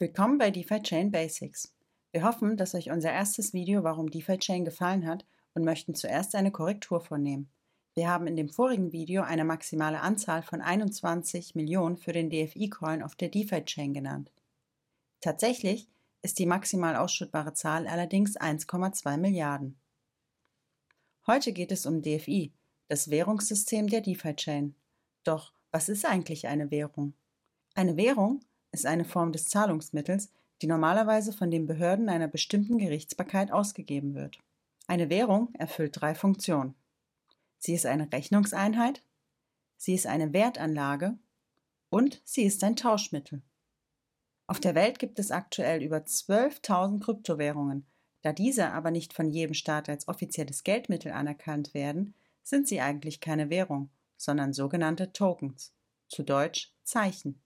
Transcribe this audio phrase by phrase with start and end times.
[0.00, 1.74] Willkommen bei DeFi Chain Basics.
[2.12, 6.36] Wir hoffen, dass euch unser erstes Video Warum DeFi Chain gefallen hat und möchten zuerst
[6.36, 7.50] eine Korrektur vornehmen.
[7.96, 13.02] Wir haben in dem vorigen Video eine maximale Anzahl von 21 Millionen für den DFI-Coin
[13.02, 14.30] auf der DeFi Chain genannt.
[15.20, 15.88] Tatsächlich
[16.22, 19.80] ist die maximal ausschüttbare Zahl allerdings 1,2 Milliarden.
[21.26, 22.52] Heute geht es um DFI,
[22.86, 24.76] das Währungssystem der DeFi Chain.
[25.24, 27.14] Doch was ist eigentlich eine Währung?
[27.74, 30.30] Eine Währung ist eine Form des Zahlungsmittels,
[30.62, 34.38] die normalerweise von den Behörden einer bestimmten Gerichtsbarkeit ausgegeben wird.
[34.86, 36.74] Eine Währung erfüllt drei Funktionen.
[37.58, 39.02] Sie ist eine Rechnungseinheit,
[39.76, 41.18] sie ist eine Wertanlage
[41.90, 43.42] und sie ist ein Tauschmittel.
[44.46, 47.86] Auf der Welt gibt es aktuell über 12.000 Kryptowährungen.
[48.22, 53.20] Da diese aber nicht von jedem Staat als offizielles Geldmittel anerkannt werden, sind sie eigentlich
[53.20, 55.74] keine Währung, sondern sogenannte Tokens,
[56.08, 57.40] zu Deutsch Zeichen.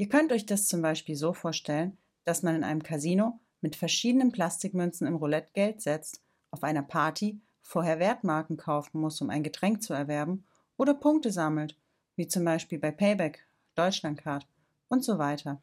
[0.00, 4.32] Ihr könnt euch das zum Beispiel so vorstellen, dass man in einem Casino mit verschiedenen
[4.32, 9.82] Plastikmünzen im Roulette Geld setzt, auf einer Party vorher Wertmarken kaufen muss, um ein Getränk
[9.82, 10.46] zu erwerben,
[10.78, 11.76] oder Punkte sammelt,
[12.16, 14.46] wie zum Beispiel bei Payback, Deutschlandcard
[14.88, 15.60] und so weiter.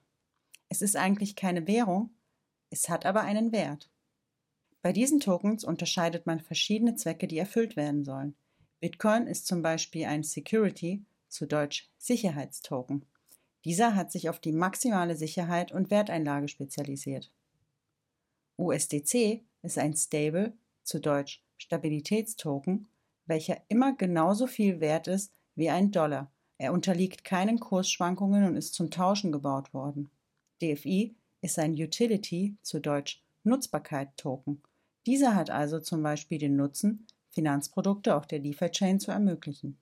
[0.69, 2.11] Es ist eigentlich keine Währung,
[2.69, 3.89] es hat aber einen Wert.
[4.83, 8.35] Bei diesen Tokens unterscheidet man verschiedene Zwecke, die erfüllt werden sollen.
[8.81, 13.03] Bitcoin ist zum Beispiel ein Security, zu Deutsch Sicherheitstoken.
[13.67, 17.33] Dieser hat sich auf die maximale Sicherheit und Werteinlage spezialisiert.
[18.57, 22.87] USDC ist ein Stable, zu Deutsch Stabilitätstoken,
[23.25, 26.31] welcher immer genauso viel wert ist wie ein Dollar.
[26.57, 30.09] Er unterliegt keinen Kursschwankungen und ist zum Tauschen gebaut worden.
[30.61, 34.63] DFI ist ein Utility, zu Deutsch Nutzbarkeit-Token.
[35.05, 39.77] Dieser hat also zum Beispiel den Nutzen, Finanzprodukte auf der DeFi-Chain zu ermöglichen.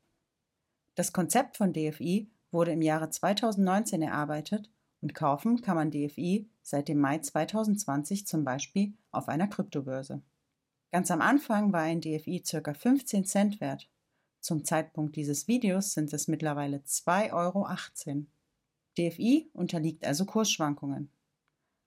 [0.96, 6.88] Das Konzept von DFI wurde im Jahre 2019 erarbeitet und kaufen kann man DFI seit
[6.88, 10.24] dem Mai 2020 zum Beispiel auf einer Kryptobörse.
[10.92, 12.74] Ganz am Anfang war ein DFI ca.
[12.74, 13.88] 15 Cent wert.
[14.40, 18.26] Zum Zeitpunkt dieses Videos sind es mittlerweile 2,18 Euro.
[18.98, 21.12] DFI unterliegt also Kursschwankungen.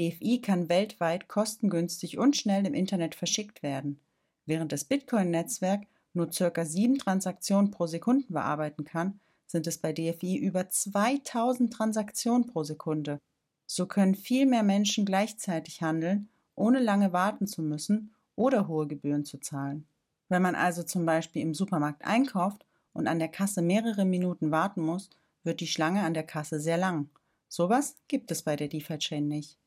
[0.00, 4.00] DFI kann weltweit kostengünstig und schnell im Internet verschickt werden.
[4.46, 6.64] Während das Bitcoin-Netzwerk nur ca.
[6.64, 13.20] 7 Transaktionen pro Sekunde bearbeiten kann, sind es bei DFI über 2000 Transaktionen pro Sekunde.
[13.66, 19.24] So können viel mehr Menschen gleichzeitig handeln, ohne lange warten zu müssen oder hohe Gebühren
[19.24, 19.86] zu zahlen.
[20.32, 24.80] Wenn man also zum Beispiel im Supermarkt einkauft und an der Kasse mehrere Minuten warten
[24.80, 25.10] muss,
[25.42, 27.10] wird die Schlange an der Kasse sehr lang.
[27.48, 29.58] Sowas gibt es bei der DeFi-Chain nicht.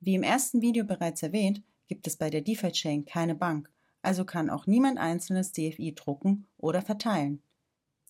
[0.00, 3.70] Wie im ersten Video bereits erwähnt, gibt es bei der DeFi-Chain keine Bank,
[4.00, 7.42] also kann auch niemand einzelnes DFI drucken oder verteilen.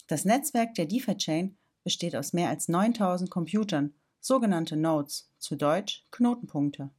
[0.07, 6.91] Das Netzwerk der DeFi-Chain besteht aus mehr als 9000 Computern, sogenannte Nodes, zu Deutsch Knotenpunkte.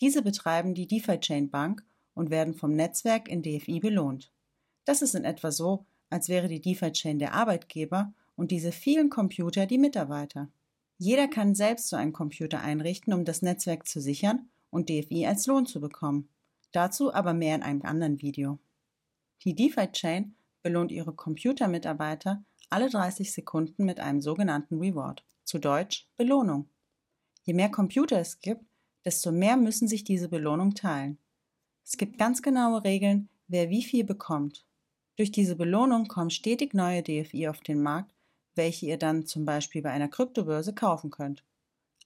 [0.00, 1.84] Diese betreiben die DeFi-Chain Bank
[2.14, 4.32] und werden vom Netzwerk in DFI belohnt.
[4.84, 9.66] Das ist in etwa so, als wäre die DeFi-Chain der Arbeitgeber und diese vielen Computer
[9.66, 10.50] die Mitarbeiter.
[10.98, 15.46] Jeder kann selbst so einen Computer einrichten, um das Netzwerk zu sichern und DFI als
[15.46, 16.28] Lohn zu bekommen.
[16.72, 18.58] Dazu aber mehr in einem anderen Video.
[19.44, 26.68] Die DeFi-Chain belohnt ihre Computermitarbeiter alle 30 Sekunden mit einem sogenannten Reward, zu Deutsch Belohnung.
[27.42, 28.64] Je mehr Computer es gibt,
[29.04, 31.18] desto mehr müssen sich diese Belohnung teilen.
[31.84, 34.64] Es gibt ganz genaue Regeln, wer wie viel bekommt.
[35.16, 38.14] Durch diese Belohnung kommen stetig neue DFI auf den Markt,
[38.54, 41.44] welche ihr dann zum Beispiel bei einer Kryptobörse kaufen könnt.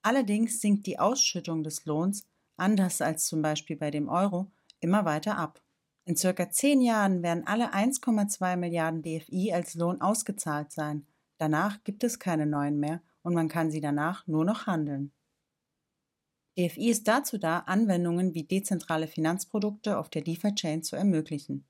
[0.03, 2.27] Allerdings sinkt die Ausschüttung des Lohns,
[2.57, 4.51] anders als zum Beispiel bei dem Euro,
[4.81, 5.63] immer weiter ab.
[6.05, 11.07] In circa zehn Jahren werden alle 1,2 Milliarden DFI als Lohn ausgezahlt sein.
[11.39, 15.13] Danach gibt es keine neuen mehr und man kann sie danach nur noch handeln.
[16.59, 21.67] DFI ist dazu da, Anwendungen wie dezentrale Finanzprodukte auf der DeFi-Chain zu ermöglichen.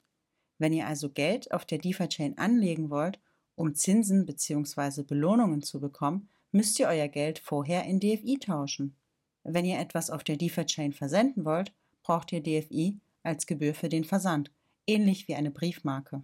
[0.59, 3.19] Wenn ihr also Geld auf der DeFi-Chain anlegen wollt,
[3.57, 5.03] um Zinsen bzw.
[5.03, 8.95] Belohnungen zu bekommen, müsst ihr euer Geld vorher in DFI tauschen.
[9.43, 11.73] Wenn ihr etwas auf der DeFi-Chain versenden wollt,
[12.03, 14.53] braucht ihr DFI als Gebühr für den Versand,
[14.87, 16.23] ähnlich wie eine Briefmarke.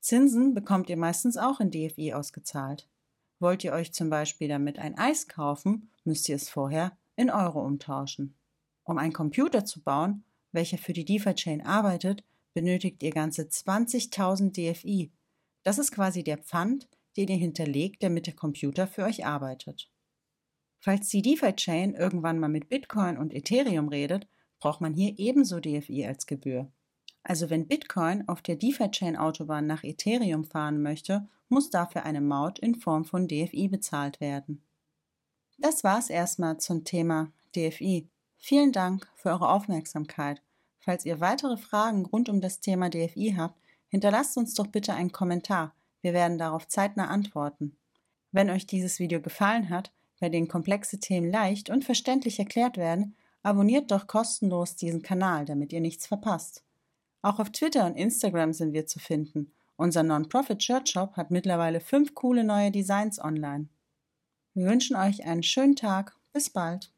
[0.00, 2.88] Zinsen bekommt ihr meistens auch in DFI ausgezahlt.
[3.38, 7.64] Wollt ihr euch zum Beispiel damit ein Eis kaufen, müsst ihr es vorher in Euro
[7.64, 8.36] umtauschen.
[8.84, 15.12] Um einen Computer zu bauen, welcher für die DeFi-Chain arbeitet, benötigt ihr ganze 20.000 DFI.
[15.62, 19.90] Das ist quasi der Pfand, den ihr hinterlegt, damit der Computer für euch arbeitet.
[20.78, 24.26] Falls die DeFi-Chain irgendwann mal mit Bitcoin und Ethereum redet,
[24.60, 26.70] braucht man hier ebenso DFI als Gebühr.
[27.22, 32.74] Also wenn Bitcoin auf der DeFi-Chain-Autobahn nach Ethereum fahren möchte, muss dafür eine Maut in
[32.74, 34.62] Form von DFI bezahlt werden.
[35.58, 38.08] Das war's erstmal zum Thema DFI.
[38.36, 40.42] Vielen Dank für eure Aufmerksamkeit.
[40.80, 43.58] Falls ihr weitere Fragen rund um das Thema DFI habt,
[43.88, 45.74] hinterlasst uns doch bitte einen Kommentar.
[46.02, 47.76] Wir werden darauf zeitnah antworten.
[48.32, 53.14] Wenn euch dieses Video gefallen hat, bei dem komplexe Themen leicht und verständlich erklärt werden,
[53.42, 56.64] abonniert doch kostenlos diesen Kanal, damit ihr nichts verpasst.
[57.22, 59.52] Auch auf Twitter und Instagram sind wir zu finden.
[59.76, 63.68] Unser Non-Profit Shirt Shop hat mittlerweile fünf coole neue Designs online.
[64.54, 66.16] Wir wünschen euch einen schönen Tag.
[66.32, 66.93] Bis bald.